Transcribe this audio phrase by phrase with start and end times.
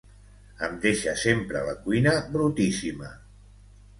[0.67, 3.11] Em deixa sempre la cuina brutíssima.